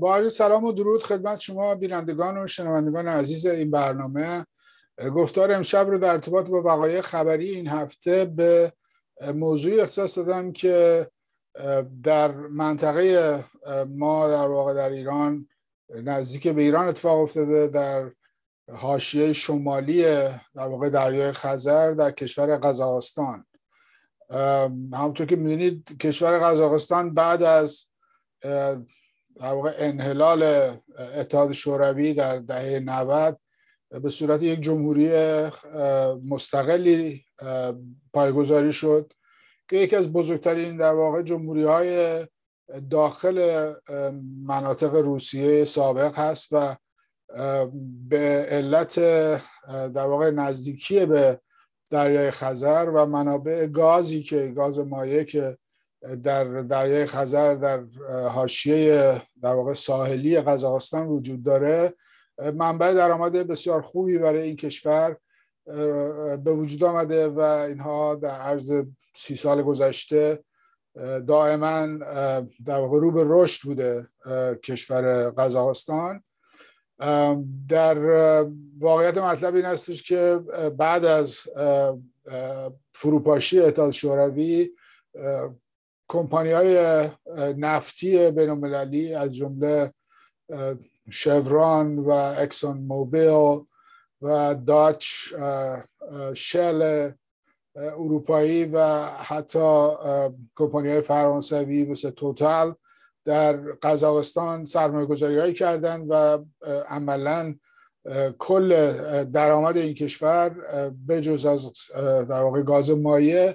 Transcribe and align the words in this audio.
با 0.00 0.16
عرض 0.16 0.34
سلام 0.34 0.64
و 0.64 0.72
درود 0.72 1.02
خدمت 1.02 1.38
شما 1.38 1.74
بینندگان 1.74 2.38
و 2.38 2.46
شنوندگان 2.46 3.08
عزیز 3.08 3.46
این 3.46 3.70
برنامه. 3.70 4.46
گفتار 5.14 5.52
امشب 5.52 5.86
رو 5.90 5.98
در 5.98 6.12
ارتباط 6.12 6.46
با 6.46 6.62
وقایع 6.62 7.00
خبری 7.00 7.48
این 7.48 7.68
هفته 7.68 8.24
به 8.24 8.72
موضوعی 9.34 9.80
اختصاص 9.80 10.18
دادم 10.18 10.52
که 10.52 11.06
در 12.02 12.32
منطقه 12.36 13.44
ما 13.88 14.28
در 14.28 14.48
واقع 14.48 14.74
در 14.74 14.90
ایران 14.90 15.48
نزدیک 15.90 16.48
به 16.48 16.62
ایران 16.62 16.88
اتفاق 16.88 17.20
افتاده 17.20 17.68
در 17.68 18.10
حاشیه 18.72 19.32
شمالی 19.32 20.02
در 20.54 20.66
واقع 20.68 20.88
دریای 20.88 21.32
خزر 21.32 21.92
در 21.92 22.10
کشور 22.10 22.56
قزاقستان. 22.56 23.46
همونطور 24.92 25.26
که 25.26 25.36
می‌دونید 25.36 25.98
کشور 26.00 26.50
قزاقستان 26.50 27.14
بعد 27.14 27.42
از 27.42 27.86
در 29.40 29.52
واقع 29.52 29.74
انحلال 29.78 30.42
اتحاد 31.16 31.52
شوروی 31.52 32.14
در 32.14 32.38
دهه 32.38 32.80
90 32.80 33.38
به 34.02 34.10
صورت 34.10 34.42
یک 34.42 34.60
جمهوری 34.60 35.10
مستقلی 36.28 37.24
پایگذاری 38.12 38.72
شد 38.72 39.12
که 39.68 39.76
یکی 39.76 39.96
از 39.96 40.12
بزرگترین 40.12 40.76
در 40.76 40.92
واقع 40.92 41.22
جمهوری 41.22 41.64
های 41.64 42.26
داخل 42.90 43.72
مناطق 44.46 44.94
روسیه 44.94 45.64
سابق 45.64 46.18
هست 46.18 46.48
و 46.52 46.76
به 48.08 48.46
علت 48.48 48.98
در 49.68 50.06
واقع 50.06 50.30
نزدیکی 50.30 51.06
به 51.06 51.40
دریای 51.90 52.30
خزر 52.30 52.90
و 52.94 53.06
منابع 53.06 53.66
گازی 53.66 54.22
که 54.22 54.52
گاز 54.56 54.78
مایع 54.78 55.22
که 55.22 55.58
در 56.22 56.44
دریای 56.62 57.06
خزر 57.06 57.54
در 57.54 57.80
حاشیه 58.28 59.22
در 59.42 59.54
واقع 59.54 59.72
ساحلی 59.72 60.40
قزاقستان 60.40 61.06
وجود 61.06 61.42
داره. 61.42 61.94
منبع 62.54 62.94
درآمد 62.94 63.32
بسیار 63.32 63.82
خوبی 63.82 64.18
برای 64.18 64.42
این 64.42 64.56
کشور 64.56 65.16
به 66.36 66.52
وجود 66.52 66.84
آمده 66.84 67.28
و 67.28 67.40
اینها 67.40 68.14
در 68.14 68.40
عرض 68.40 68.82
سی 69.14 69.34
سال 69.34 69.62
گذشته 69.62 70.44
دائما 71.26 71.86
در 72.66 72.80
واقع 72.80 73.00
رو 73.00 73.10
به 73.12 73.22
رشد 73.26 73.62
بوده 73.62 74.08
کشور 74.64 75.30
قزاقستان. 75.30 76.22
در 77.68 77.98
واقعیت 78.80 79.18
مطلب 79.18 79.54
این 79.54 79.64
هستش 79.64 80.02
که 80.02 80.40
بعد 80.78 81.04
از 81.04 81.40
فروپاشی 82.92 83.60
اتحاد 83.60 83.90
شوروی 83.90 84.70
کمپانی 86.08 86.50
های 86.50 87.08
نفتی 87.56 88.30
بین 88.30 88.50
المللی 88.50 89.14
از 89.14 89.36
جمله 89.36 89.92
شوران 91.10 91.98
و 91.98 92.10
اکسون 92.10 92.76
موبیل 92.76 93.64
و 94.22 94.54
داچ 94.66 95.06
شل 96.34 97.10
اروپایی 97.76 98.64
و 98.64 99.06
حتی 99.06 99.88
کمپانی 100.56 100.88
های 100.88 101.00
فرانسوی 101.00 101.84
مثل 101.84 102.10
توتال 102.10 102.74
در 103.24 103.56
قزاقستان 103.56 104.66
سرمایه 104.66 105.06
گذاری 105.06 105.38
هایی 105.38 105.52
کردن 105.52 106.00
و 106.00 106.44
عملا 106.88 107.54
کل 108.38 109.24
درآمد 109.24 109.76
این 109.76 109.94
کشور 109.94 110.50
به 111.06 111.20
جز 111.20 111.46
از 111.46 111.72
در 112.28 112.42
واقع 112.42 112.62
گاز 112.62 112.90
مایع 112.90 113.54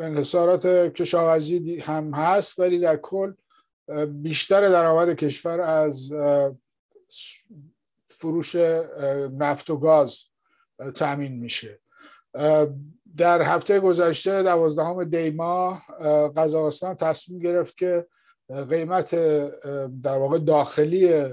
انحصارات 0.00 0.66
کشاورزی 0.66 1.78
هم 1.80 2.14
هست 2.14 2.58
ولی 2.58 2.78
در 2.78 2.96
کل 2.96 3.32
بیشتر 4.08 4.68
درآمد 4.68 5.16
کشور 5.16 5.60
از 5.60 6.12
فروش 8.08 8.56
نفت 9.38 9.70
و 9.70 9.76
گاز 9.76 10.24
تامین 10.94 11.32
میشه. 11.32 11.78
در 13.16 13.42
هفته 13.42 13.80
گذشته 13.80 14.42
دوازدهم 14.42 15.04
دیما 15.04 15.82
قزاقستان 16.36 16.94
تصمیم 16.94 17.38
گرفت 17.38 17.76
که 17.76 18.06
قیمت 18.70 19.14
در 20.02 20.18
واقع 20.18 20.38
داخلی 20.38 21.24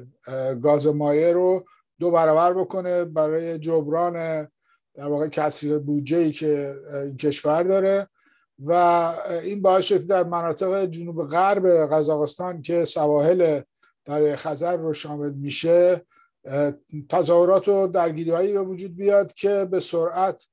گاز 0.62 0.88
مایع 0.88 1.34
رو 1.34 1.66
دو 2.00 2.12
برابر 2.12 2.54
بکنه 2.54 3.06
برای 3.06 3.60
جبران 3.60 4.48
در 4.96 5.08
واقع 5.08 5.28
کسری 5.28 5.78
بودجه 5.78 6.18
ای 6.18 6.32
که 6.32 6.76
این 6.94 7.18
کشور 7.18 7.64
داره 7.64 8.08
و 8.60 8.72
این 9.44 9.62
باعث 9.62 9.86
شد 9.86 10.08
در 10.08 10.24
مناطق 10.24 10.86
جنوب 10.86 11.28
غرب 11.28 11.68
قزاقستان 11.94 12.62
که 12.62 12.86
سواحل 12.86 13.62
در 14.06 14.36
خزر 14.36 14.78
رو 14.78 14.94
شامل 14.94 15.34
میشه 15.34 16.02
تظاهرات 17.10 17.68
و 17.68 17.88
درگیری 17.88 18.32
هایی 18.32 18.54
به 18.54 18.62
وجود 18.62 18.96
بیاد 18.96 19.34
که 19.34 19.68
به 19.72 19.80
سرعت 19.80 20.44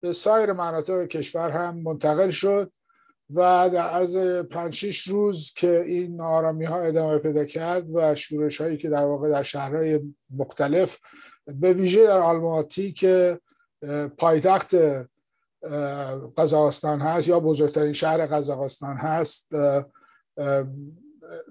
به 0.00 0.12
سایر 0.12 0.52
مناطق 0.52 1.06
کشور 1.06 1.50
هم 1.50 1.78
منتقل 1.78 2.30
شد 2.30 2.72
و 3.34 3.70
در 3.72 3.88
عرض 3.88 4.16
5 4.16 5.08
روز 5.08 5.52
که 5.56 5.80
این 5.80 6.20
آرامی 6.20 6.64
ها 6.64 6.80
ادامه 6.80 7.18
پیدا 7.18 7.44
کرد 7.44 7.90
و 7.94 8.14
شورش 8.14 8.60
هایی 8.60 8.76
که 8.76 8.88
در 8.88 9.04
واقع 9.04 9.28
در 9.28 9.42
شهرهای 9.42 10.00
مختلف 10.30 10.98
به 11.46 11.72
ویژه 11.72 12.06
در 12.06 12.18
آلماتی 12.18 12.92
که 12.92 13.40
پایتخت 14.18 14.74
قزاقستان 16.36 17.00
هست 17.00 17.28
یا 17.28 17.40
بزرگترین 17.40 17.92
شهر 17.92 18.26
قزاقستان 18.26 18.96
هست. 18.96 19.54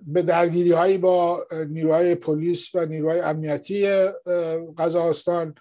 به 0.07 0.21
درگیری 0.21 0.71
هایی 0.71 0.97
با 0.97 1.47
نیروهای 1.69 2.15
پلیس 2.15 2.75
و 2.75 2.85
نیروهای 2.85 3.19
امنیتی 3.19 3.87
قزاقستان 4.77 5.55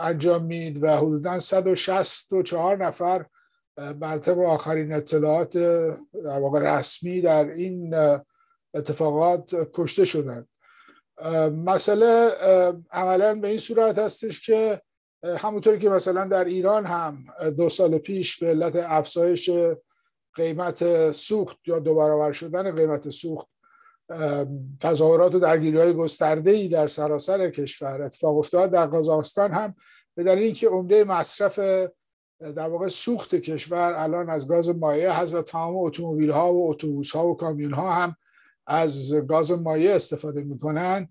انجام 0.00 0.44
مید 0.44 0.82
و 0.82 0.96
حدودا 0.96 1.38
164 1.38 2.84
نفر 2.84 3.26
بر 3.76 4.18
طبق 4.18 4.38
آخرین 4.38 4.92
اطلاعات 4.92 5.58
در 6.24 6.38
واقع 6.40 6.78
رسمی 6.78 7.20
در 7.20 7.44
این 7.44 7.94
اتفاقات 8.74 9.50
کشته 9.72 10.04
شدند. 10.04 10.48
مسئله 11.64 12.30
عملا 12.90 13.34
به 13.34 13.48
این 13.48 13.58
صورت 13.58 13.98
هستش 13.98 14.46
که 14.46 14.82
همونطوری 15.38 15.78
که 15.78 15.88
مثلا 15.88 16.24
در 16.24 16.44
ایران 16.44 16.86
هم 16.86 17.24
دو 17.56 17.68
سال 17.68 17.98
پیش 17.98 18.38
به 18.38 18.46
علت 18.46 18.76
افزایش 18.76 19.50
قیمت 20.34 21.10
سوخت 21.10 21.58
یا 21.66 21.78
دو 21.78 21.94
برابر 21.94 22.32
شدن 22.32 22.76
قیمت 22.76 23.08
سوخت 23.08 23.48
تظاهرات 24.80 25.34
و 25.34 25.38
درگیری 25.38 25.78
های 25.78 25.92
گسترده 25.92 26.50
ای 26.50 26.68
در 26.68 26.88
سراسر 26.88 27.50
کشور 27.50 28.02
اتفاق 28.02 28.38
افتاد 28.38 28.70
در 28.70 28.86
قزاقستان 28.86 29.52
هم 29.52 29.74
به 30.14 30.24
دلیل 30.24 30.44
اینکه 30.44 30.68
عمده 30.68 31.04
مصرف 31.04 31.58
در 32.40 32.68
واقع 32.68 32.88
سوخت 32.88 33.34
کشور 33.34 33.92
الان 33.92 34.30
از 34.30 34.48
گاز 34.48 34.68
مایع 34.68 35.10
هست 35.10 35.34
و 35.34 35.42
تمام 35.42 35.76
اتومبیل 35.76 36.30
ها 36.30 36.54
و 36.54 36.70
اتوبوس 36.70 37.12
ها 37.12 37.28
و 37.28 37.36
کامیون 37.36 37.72
ها 37.72 37.92
هم 37.92 38.16
از 38.66 39.14
گاز 39.28 39.52
مایع 39.52 39.94
استفاده 39.94 40.42
می‌کنن. 40.42 41.08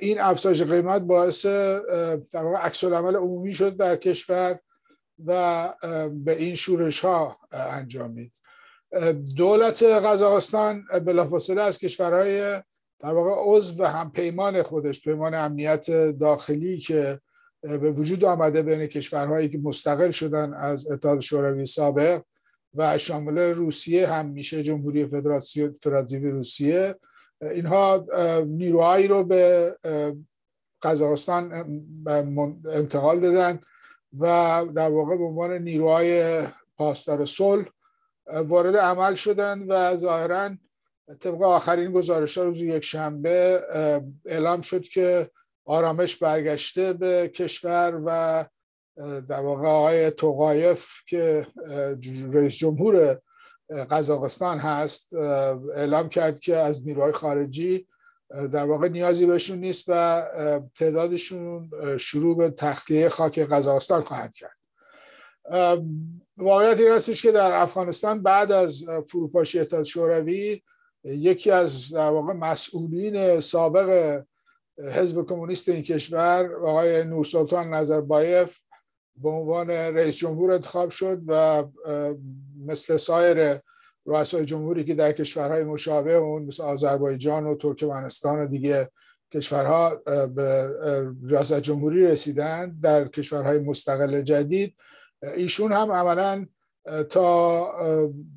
این 0.00 0.20
افزایش 0.20 0.62
قیمت 0.62 1.02
باعث 1.02 1.46
در 1.46 2.42
واقع 2.42 2.56
عکس 2.56 2.84
عمل 2.84 3.16
عمومی 3.16 3.52
شد 3.52 3.76
در 3.76 3.96
کشور 3.96 4.58
و 5.26 5.72
به 6.10 6.36
این 6.36 6.54
شورش 6.54 7.00
ها 7.00 7.38
انجامید 7.52 8.32
دولت 9.36 9.82
قزاقستان 9.82 10.84
بلافاصله 11.06 11.62
از 11.62 11.78
کشورهای 11.78 12.62
در 13.00 13.12
واقع 13.12 13.30
عضو 13.44 13.82
و 13.82 13.86
هم 13.86 14.12
پیمان 14.12 14.62
خودش 14.62 15.02
پیمان 15.02 15.34
امنیت 15.34 15.90
داخلی 16.10 16.78
که 16.78 17.20
به 17.62 17.92
وجود 17.92 18.24
آمده 18.24 18.62
بین 18.62 18.86
کشورهایی 18.86 19.48
که 19.48 19.58
مستقل 19.58 20.10
شدن 20.10 20.54
از 20.54 20.90
اتحاد 20.90 21.20
شوروی 21.20 21.64
سابق 21.64 22.22
و 22.74 22.98
شامل 22.98 23.38
روسیه 23.38 24.06
هم 24.06 24.26
میشه 24.26 24.62
جمهوری 24.62 25.06
فدراتیو 25.06 26.30
روسیه. 26.30 26.94
اینها 27.42 28.06
نیروهایی 28.46 29.08
رو 29.08 29.24
به 29.24 29.76
قزاقستان 30.82 31.52
انتقال 32.66 33.20
دادن 33.20 33.60
و 34.18 34.64
در 34.74 34.88
واقع 34.88 35.16
به 35.16 35.24
عنوان 35.24 35.52
نیروهای 35.52 36.42
پاسدار 36.76 37.24
صلح 37.24 37.66
وارد 38.26 38.76
عمل 38.76 39.14
شدن 39.14 39.62
و 39.68 39.96
ظاهرا 39.96 40.50
طبق 41.20 41.42
آخرین 41.42 41.92
گزارش 41.92 42.38
ها 42.38 42.44
روز 42.44 42.62
یک 42.62 42.84
شنبه 42.84 43.62
اعلام 44.26 44.60
شد 44.60 44.82
که 44.82 45.30
آرامش 45.64 46.16
برگشته 46.16 46.92
به 46.92 47.28
کشور 47.28 48.02
و 48.06 48.44
در 49.28 49.40
واقع 49.40 49.68
آقای 49.68 50.10
توقایف 50.10 50.86
که 51.08 51.46
رئیس 52.32 52.56
جمهور 52.56 53.20
قزاقستان 53.70 54.58
هست 54.58 55.14
اعلام 55.74 56.08
کرد 56.08 56.40
که 56.40 56.56
از 56.56 56.86
نیروهای 56.86 57.12
خارجی 57.12 57.86
در 58.30 58.64
واقع 58.64 58.88
نیازی 58.88 59.26
بهشون 59.26 59.58
نیست 59.58 59.84
و 59.88 60.22
تعدادشون 60.74 61.70
شروع 61.98 62.36
به 62.36 62.50
تخلیه 62.50 63.08
خاک 63.08 63.38
قزاقستان 63.38 64.02
خواهد 64.02 64.34
کرد. 64.34 64.58
واقعیت 66.36 66.80
این 66.80 66.92
هستش 66.92 67.22
که 67.22 67.32
در 67.32 67.52
افغانستان 67.52 68.22
بعد 68.22 68.52
از 68.52 68.84
فروپاشی 69.06 69.60
اتحاد 69.60 69.84
شوروی 69.84 70.62
یکی 71.04 71.50
از 71.50 71.94
در 71.94 72.10
واقع 72.10 72.32
مسئولین 72.32 73.40
سابق 73.40 74.20
حزب 74.78 75.26
کمونیست 75.26 75.68
این 75.68 75.82
کشور 75.82 76.54
آقای 76.66 77.04
نورسلطان 77.04 77.74
نظربایف 77.74 78.58
به 79.16 79.28
عنوان 79.28 79.70
رئیس 79.70 80.16
جمهور 80.16 80.52
انتخاب 80.52 80.90
شد 80.90 81.22
و 81.26 81.64
مثل 82.68 82.96
سایر 82.96 83.60
رؤسای 84.06 84.44
جمهوری 84.44 84.84
که 84.84 84.94
در 84.94 85.12
کشورهای 85.12 85.64
مشابه 85.64 86.14
اون 86.14 86.42
مثل 86.42 86.62
آذربایجان 86.62 87.46
و 87.46 87.56
ترکمنستان 87.56 88.38
و 88.38 88.46
دیگه 88.46 88.90
کشورها 89.32 89.94
به 90.34 90.70
ریاست 91.24 91.60
جمهوری 91.60 92.06
رسیدند 92.06 92.80
در 92.82 93.08
کشورهای 93.08 93.58
مستقل 93.58 94.22
جدید 94.22 94.76
ایشون 95.22 95.72
هم 95.72 95.92
عملا 95.92 96.46
تا 97.10 97.72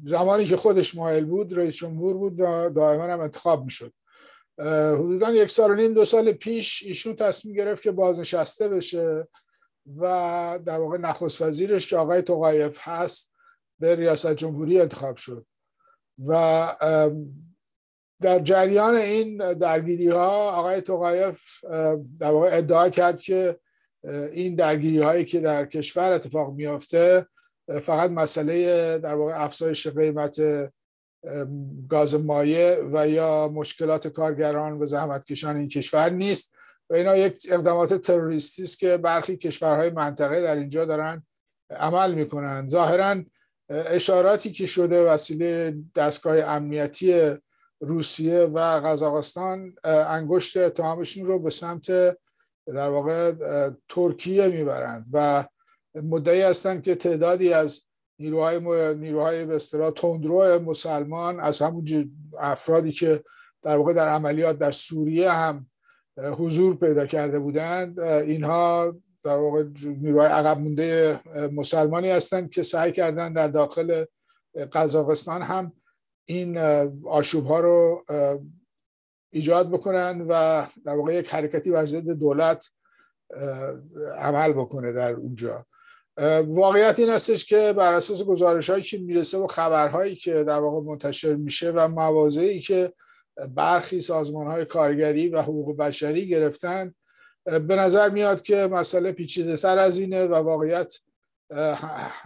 زمانی 0.04 0.46
که 0.46 0.58
خودش 0.58 0.96
مایل 0.96 1.26
بود 1.26 1.58
رئیس 1.58 1.76
جمهور 1.76 2.14
بود 2.14 2.40
و 2.40 2.70
دائما 2.70 3.04
هم 3.04 3.20
انتخاب 3.20 3.64
می‌شد. 3.64 3.94
حدودا 4.94 5.32
یک 5.32 5.50
سال 5.50 5.72
و 5.72 5.76
نیم 5.76 5.94
دو 5.94 6.06
سال 6.06 6.32
پیش 6.32 6.84
ایشون 6.84 7.16
تصمیم 7.16 7.56
گرفت 7.56 7.84
که 7.84 7.92
بازنشسته 7.92 8.70
بشه 8.70 9.28
و 9.98 10.60
در 10.66 10.80
واقع 10.80 10.98
نخست 10.98 11.42
وزیرش 11.42 11.90
که 11.90 11.98
آقای 11.98 12.22
توقایف 12.22 12.80
هست 12.82 13.34
به 13.82 13.96
ریاست 13.96 14.34
جمهوری 14.34 14.82
انتخاب 14.82 15.16
شد. 15.16 15.46
و 16.28 16.76
در 18.22 18.40
جریان 18.40 18.96
این 18.96 19.54
درگیری 19.54 20.08
ها 20.08 20.52
آقای 20.52 20.82
توقایف 20.82 21.66
در 22.20 22.32
واقع 22.32 22.50
ادعا 22.52 22.90
کرد 22.90 23.22
که 23.22 23.60
این 24.34 24.56
درگیری 24.56 25.00
هایی 25.00 25.26
که 25.26 25.40
در 25.40 25.66
کشور 25.66 26.12
اتفاق 26.12 26.54
میافته 26.54 27.26
فقط 27.82 28.12
مسئله 28.12 28.98
در 28.98 29.16
واقع 29.16 29.44
افزایش 29.44 29.88
قیمت 29.88 30.42
گاز 31.90 32.16
مایع 32.16 32.84
و 32.94 33.08
یا 33.08 33.48
مشکلات 33.54 34.08
کارگران 34.08 34.82
و 34.82 34.86
زحمتکشان 34.86 35.56
این 35.56 35.68
کشور 35.68 36.10
نیست. 36.10 36.56
و 36.90 36.94
اینا 36.94 37.18
یک 37.18 37.48
اقدامات 37.52 37.94
تروریستی 37.94 38.64
است 38.64 38.80
که 38.80 38.98
برخی 38.98 39.38
کشورهای 39.38 39.90
منطقه 39.90 40.42
در 40.42 40.56
اینجا 40.56 40.86
دارن 40.86 41.26
عمل 41.70 42.14
می‌کنن. 42.14 42.68
ظاهرا 42.68 43.24
اشاراتی 43.72 44.52
که 44.52 44.66
شده 44.66 45.04
وسیله 45.04 45.76
دستگاه 45.96 46.38
امنیتی 46.38 47.38
روسیه 47.80 48.40
و 48.40 48.60
قزاقستان 48.60 49.76
انگشت 49.84 50.58
اتهامشون 50.58 51.26
رو 51.26 51.40
به 51.40 51.50
سمت 51.50 51.92
در 52.68 52.90
واقع 52.90 53.34
ترکیه 53.90 54.48
می‌برند 54.48 55.06
و 55.14 55.46
مدعی 55.96 56.42
هستند 56.42 56.84
که 56.84 56.96
تعدادی 56.96 57.54
از 57.54 57.88
نیروهای 58.20 58.60
نیروهای 58.96 59.46
به 59.46 59.56
اصطلاح 59.56 59.92
تندرو 59.92 60.60
مسلمان 60.60 61.40
از 61.40 61.62
همون 61.62 62.12
افرادی 62.40 62.92
که 62.92 63.24
در 63.62 63.78
واقع 63.78 63.94
در 63.94 64.08
عملیات 64.08 64.58
در 64.58 64.72
سوریه 64.72 65.32
هم 65.32 65.68
حضور 66.18 66.76
پیدا 66.76 67.06
کرده 67.06 67.40
بودند 67.40 68.00
اینها 68.00 68.96
در 69.24 69.38
واقع 69.38 69.64
نیروهای 69.86 70.30
عقب 70.30 70.60
مونده 70.60 71.20
مسلمانی 71.52 72.10
هستند 72.10 72.50
که 72.50 72.64
سعی 72.64 72.92
کردند 72.92 73.36
در 73.36 73.48
داخل 73.48 74.06
قزاقستان 74.74 75.42
هم 75.42 75.72
این 76.26 76.58
آشوب 77.06 77.46
ها 77.46 77.60
رو 77.60 78.06
ایجاد 79.32 79.72
بکنن 79.72 80.26
و 80.30 80.66
در 80.86 80.96
واقع 80.96 81.14
یک 81.14 81.34
حرکتی 81.34 81.72
بر 81.72 81.86
ضد 81.86 82.10
دولت 82.10 82.66
عمل 84.18 84.54
بکنه 84.54 84.92
در 84.92 85.12
اونجا. 85.14 85.66
واقعیت 86.48 87.00
این 87.00 87.10
هستش 87.10 87.46
که 87.46 87.74
بر 87.78 87.94
اساس 87.94 88.26
گزارش 88.26 88.70
هایی 88.70 88.84
که 88.84 88.98
می‌رسه 88.98 89.38
و 89.38 89.48
خبرهایی 89.48 90.16
که 90.16 90.44
در 90.44 90.60
واقع 90.60 90.90
منتشر 90.90 91.36
میشه 91.36 91.72
و 91.72 91.88
موازهی 91.88 92.60
که 92.60 92.94
برخی 93.50 94.02
سازمان 94.02 94.48
های 94.48 94.66
کارگری 94.66 95.30
و 95.30 95.42
حقوق 95.42 95.78
بشری 95.78 96.28
گرفتن 96.28 96.94
به 97.46 97.76
نظر 97.76 98.10
میاد 98.10 98.42
که 98.42 98.56
مسئله 98.56 99.12
پیچیده 99.12 99.58
تر 99.58 99.78
از 99.78 99.98
اینه 99.98 100.26
و 100.26 100.34
واقعیت 100.34 100.98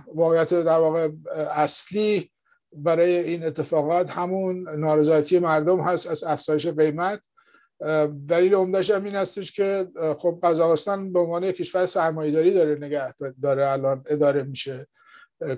واقعیت 0.07 0.53
در 0.53 0.79
واقع 0.79 1.09
اصلی 1.51 2.31
برای 2.73 3.17
این 3.17 3.45
اتفاقات 3.45 4.09
همون 4.09 4.69
نارضایتی 4.69 5.39
مردم 5.39 5.81
هست 5.81 6.09
از 6.09 6.23
افزایش 6.23 6.67
قیمت. 6.67 7.21
دلیل 8.27 8.53
عمدهش 8.53 8.91
هم 8.91 9.03
این 9.03 9.15
هستش 9.15 9.51
که 9.51 9.87
خب 10.17 10.39
قزاقستان 10.43 11.13
به 11.13 11.19
عنوان 11.19 11.51
کشور 11.51 11.85
سرمایه‌داری 11.85 12.51
داره 12.51 12.75
نگه 12.75 13.13
داره 13.41 13.71
الان 13.71 14.03
اداره 14.09 14.43
میشه. 14.43 14.87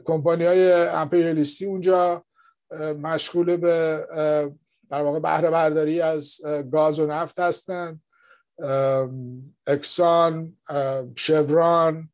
کمپانی 0.06 0.46
های 0.46 0.72
امپریالیستی 0.72 1.66
اونجا 1.66 2.26
مشغول 3.02 3.58
به 3.58 4.06
در 4.90 5.02
واقع 5.02 5.20
بهره 5.20 5.50
برداری 5.50 6.02
از 6.02 6.42
گاز 6.72 7.00
و 7.00 7.06
نفت 7.06 7.40
هستند 7.40 8.02
اکسان 9.68 10.58
شوران 11.16 12.10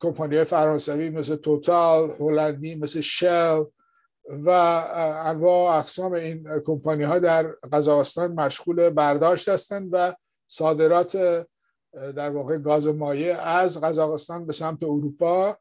کمپانی 0.00 0.44
فرانسوی 0.44 1.10
مثل 1.10 1.36
توتال 1.36 2.14
هلندی 2.20 2.74
مثل 2.74 3.00
شل 3.00 3.64
و 4.30 4.50
انواع 5.26 5.78
اقسام 5.78 6.12
این 6.12 6.60
کمپانی 6.66 7.04
ها 7.04 7.18
در 7.18 7.42
قزاقستان 7.72 8.32
مشغول 8.32 8.90
برداشت 8.90 9.48
هستند 9.48 9.88
و 9.92 10.14
صادرات 10.46 11.46
در 12.16 12.30
واقع 12.30 12.58
گاز 12.58 12.88
مایع 12.88 13.40
از 13.40 13.80
قزاقستان 13.80 14.46
به 14.46 14.52
سمت 14.52 14.82
اروپا 14.82 15.56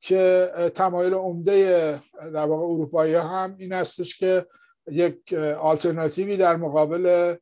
که 0.00 0.50
تمایل 0.74 1.14
عمده 1.14 2.00
در 2.34 2.46
واقع 2.46 2.64
اروپایی 2.64 3.14
هم 3.14 3.56
این 3.58 3.72
هستش 3.72 4.18
که 4.18 4.46
یک 4.90 5.32
آلترناتیوی 5.60 6.36
در 6.36 6.56
مقابل 6.56 7.34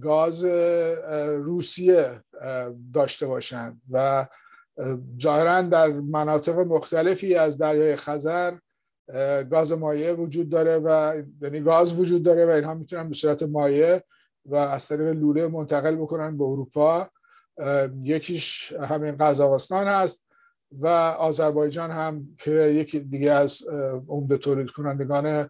گاز 0.00 0.44
روسیه 1.44 2.22
داشته 2.94 3.26
باشند 3.26 3.82
و 3.90 4.26
ظاهرا 5.22 5.62
در 5.62 5.88
مناطق 5.88 6.58
مختلفی 6.58 7.34
از 7.34 7.58
دریای 7.58 7.96
خزر 7.96 8.58
گاز 9.50 9.72
مایع 9.72 10.12
وجود 10.12 10.48
داره 10.48 10.78
و 10.78 11.22
یعنی 11.40 11.60
گاز 11.60 12.00
وجود 12.00 12.22
داره 12.22 12.46
و 12.46 12.48
اینها 12.48 12.74
می‌تونن 12.74 13.08
به 13.08 13.14
صورت 13.14 13.42
مایع 13.42 14.00
و 14.46 14.56
از 14.56 14.88
طریق 14.88 15.08
لوله 15.08 15.46
منتقل 15.46 15.96
بکنن 15.96 16.38
به 16.38 16.44
اروپا. 16.44 17.10
یکیش 18.02 18.72
همین 18.72 19.16
قزاقستان 19.16 19.86
هست 19.86 20.26
و 20.72 20.86
آذربایجان 21.18 21.90
هم 21.90 22.36
که 22.38 22.50
یکی 22.50 23.00
دیگه 23.00 23.30
از 23.30 23.62
عمده 24.08 24.38
تولید 24.38 24.70
کنندگان 24.70 25.48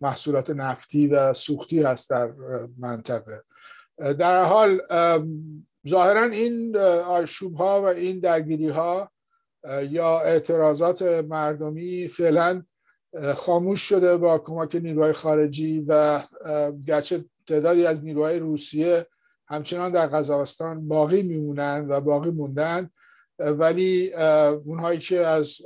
محصولات 0.00 0.50
نفتی 0.50 1.06
و 1.06 1.32
سوختی 1.32 1.82
هست 1.82 2.10
در 2.10 2.32
منطقه. 2.78 3.42
در 3.98 4.44
حال 4.44 4.80
ظاهرا 5.88 6.22
این 6.22 6.76
آشوب 7.06 7.54
ها 7.54 7.82
و 7.82 7.84
این 7.84 8.20
درگیری 8.20 8.68
ها 8.68 9.10
یا 9.90 10.20
اعتراضات 10.20 11.02
مردمی 11.02 12.08
فعلا 12.08 12.62
خاموش 13.36 13.80
شده 13.88 14.16
با 14.16 14.38
کمک 14.38 14.76
نیروهای 14.76 15.12
خارجی 15.12 15.84
و 15.88 16.22
گرچه 16.86 17.24
تعدادی 17.46 17.86
از 17.86 18.04
نیروهای 18.04 18.38
روسیه 18.38 19.06
همچنان 19.48 19.92
در 19.92 20.06
قزاقستان 20.06 20.88
باقی 20.88 21.22
میمونند 21.22 21.90
و 21.90 22.00
باقی 22.00 22.30
موندن 22.30 22.90
ولی 23.38 24.14
اونهایی 24.64 24.98
که 24.98 25.20
از 25.20 25.56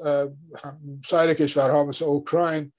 سایر 1.04 1.34
کشورها 1.34 1.84
مثل 1.84 2.04
اوکراین 2.04 2.72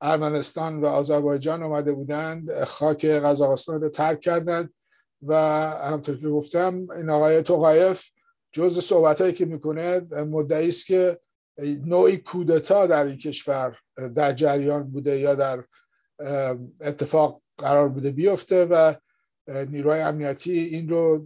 ارمنستان 0.00 0.80
و 0.80 0.86
آذربایجان 0.86 1.62
آمده 1.62 1.92
بودند 1.92 2.64
خاک 2.64 3.04
قزاقستان 3.04 3.80
رو 3.80 3.88
ترک 3.88 4.20
کردند 4.20 4.74
و 5.22 5.34
همطور 5.82 6.16
که 6.16 6.28
گفتم 6.28 6.90
این 6.90 7.10
آقای 7.10 7.42
توقایف 7.42 8.10
جز 8.52 8.78
صحبت 8.78 9.20
هایی 9.20 9.32
که 9.32 9.44
می‌کنه 9.44 10.00
مدعی 10.10 10.68
است 10.68 10.86
که 10.86 11.20
نوعی 11.84 12.16
کودتا 12.16 12.86
در 12.86 13.04
این 13.04 13.16
کشور 13.16 13.78
در 14.14 14.32
جریان 14.32 14.82
بوده 14.90 15.18
یا 15.18 15.34
در 15.34 15.64
اتفاق 16.80 17.42
قرار 17.58 17.88
بوده 17.88 18.10
بیفته 18.10 18.64
و 18.64 18.94
نیروهای 19.48 20.00
امنیتی 20.00 20.52
این 20.52 20.88
رو 20.88 21.24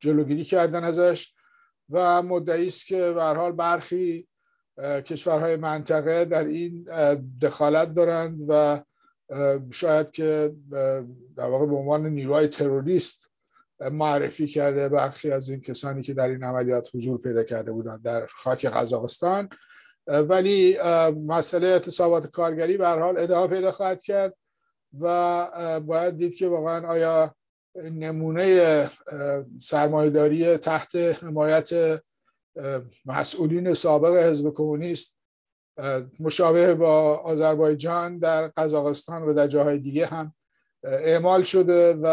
جلوگیری 0.00 0.44
کردن 0.44 0.84
ازش 0.84 1.34
و 1.90 2.22
مدعی 2.22 2.66
است 2.66 2.86
که 2.86 3.12
به 3.12 3.22
حال 3.22 3.52
برخی 3.52 4.28
کشورهای 4.78 5.56
منطقه 5.56 6.24
در 6.24 6.44
این 6.44 6.88
دخالت 7.40 7.94
دارند 7.94 8.38
و 8.48 8.82
شاید 9.70 10.10
که 10.10 10.54
در 11.36 11.44
واقع 11.46 11.66
به 11.66 11.76
عنوان 11.76 12.06
نیروهای 12.06 12.48
تروریست 12.48 13.30
معرفی 13.80 14.46
کرده 14.46 14.88
برخی 14.88 15.30
از 15.30 15.50
این 15.50 15.60
کسانی 15.60 16.02
که 16.02 16.14
در 16.14 16.28
این 16.28 16.44
عملیات 16.44 16.88
حضور 16.94 17.20
پیدا 17.20 17.42
کرده 17.42 17.72
بودند 17.72 18.02
در 18.02 18.26
خاک 18.26 18.66
قزاقستان. 18.66 19.48
ولی 20.06 20.78
مسئله 21.26 21.66
اعتصابات 21.66 22.26
کارگری 22.26 22.76
به 22.76 22.88
حال 22.88 23.18
ادامه 23.18 23.54
پیدا 23.54 23.72
خواهد 23.72 24.02
کرد 24.02 24.34
و 25.00 25.80
باید 25.80 26.16
دید 26.16 26.34
که 26.34 26.48
واقعا 26.48 26.88
آیا 26.88 27.34
نمونه 27.76 28.90
سرمایهداری 29.58 30.56
تحت 30.56 30.96
حمایت 30.96 32.00
مسئولین 33.04 33.74
سابق 33.74 34.16
حزب 34.16 34.54
کمونیست 34.54 35.20
مشابه 36.20 36.74
با 36.74 37.16
آذربایجان 37.16 38.18
در 38.18 38.48
قزاقستان 38.48 39.22
و 39.22 39.34
در 39.34 39.46
جاهای 39.46 39.78
دیگه 39.78 40.06
هم 40.06 40.34
اعمال 40.84 41.42
شده 41.42 41.94
و 41.94 42.06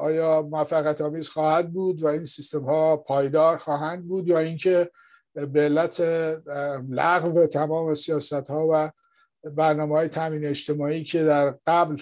آیا 0.00 0.42
موفقیت 0.42 1.00
آمیز 1.00 1.28
خواهد 1.28 1.72
بود 1.72 2.02
و 2.02 2.06
این 2.06 2.24
سیستم 2.24 2.64
ها 2.64 2.96
پایدار 2.96 3.56
خواهند 3.56 4.08
بود 4.08 4.28
یا 4.28 4.38
اینکه 4.38 4.90
به 5.34 5.60
علت 5.60 6.00
لغو 6.90 7.46
تمام 7.46 7.94
سیاست 7.94 8.50
ها 8.50 8.68
و 8.72 8.90
برنامه 9.50 9.94
های 9.94 10.08
تامین 10.08 10.44
اجتماعی 10.44 11.04
که 11.04 11.24
در 11.24 11.54
قبل 11.66 11.96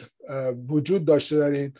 وجود 0.68 1.04
داشته 1.04 1.38
در 1.38 1.50
این 1.50 1.72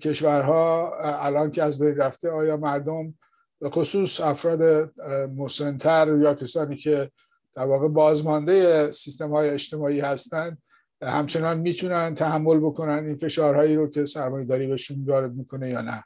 کشورها 0.00 0.92
الان 1.00 1.50
که 1.50 1.62
از 1.62 1.78
بین 1.78 1.96
رفته 1.96 2.30
آیا 2.30 2.56
مردم 2.56 3.14
به 3.62 3.70
خصوص 3.70 4.20
افراد 4.20 4.92
مسنتر 5.36 6.18
یا 6.22 6.34
کسانی 6.34 6.76
که 6.76 7.10
در 7.54 7.66
واقع 7.66 7.88
بازمانده 7.88 8.90
سیستم 8.90 9.30
های 9.30 9.50
اجتماعی 9.50 10.00
هستند 10.00 10.62
همچنان 11.02 11.58
می‌تونن 11.58 12.14
تحمل 12.14 12.58
بکنن 12.58 13.06
این 13.06 13.16
فشارهایی 13.16 13.74
رو 13.74 13.90
که 13.90 14.04
سرمایه 14.04 14.46
داری 14.46 14.66
بهشون 14.66 15.04
وارد 15.04 15.32
می‌کنه 15.32 15.70
یا 15.70 15.82
نه. 15.82 16.04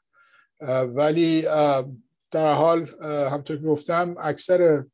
ولی 0.84 1.42
در 2.30 2.52
حال 2.52 2.88
همطور 3.02 3.56
که 3.56 3.62
گفتم 3.62 4.14
اکثر 4.20 4.84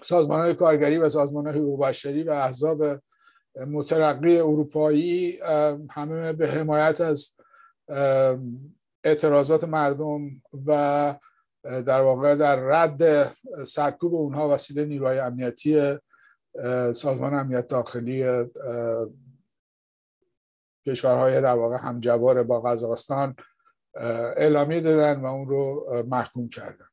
سازمان 0.00 0.40
های 0.40 0.54
کارگری 0.54 0.98
و 0.98 1.08
سازمان 1.08 1.46
های 1.46 1.58
حقوق 1.58 1.86
بشری 1.86 2.22
و 2.22 2.30
احزاب 2.30 2.84
مترقی 3.66 4.38
اروپایی 4.38 5.38
همه 5.90 6.32
به 6.32 6.48
حمایت 6.48 7.00
از 7.00 7.36
اعتراضات 9.04 9.64
مردم 9.64 10.42
و 10.66 11.14
در 11.64 12.00
واقع 12.00 12.34
در 12.34 12.56
رد 12.56 13.32
سرکوب 13.64 14.14
اونها 14.14 14.48
وسیله 14.48 14.84
نیروهای 14.84 15.18
امنیتی 15.18 15.98
سازمان 16.92 17.34
امنیت 17.34 17.68
داخلی 17.68 18.44
کشورهای 20.86 21.40
در 21.40 21.54
واقع 21.54 21.76
همجوار 21.76 22.42
با 22.42 22.60
قزاقستان 22.60 23.36
اعلامیه 24.36 24.80
دادن 24.80 25.20
و 25.20 25.26
اون 25.26 25.48
رو 25.48 25.86
محکوم 26.08 26.48
کردن. 26.48 26.89